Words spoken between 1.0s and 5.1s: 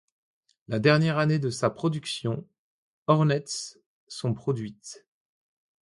année de sa production, Hornets sont produites.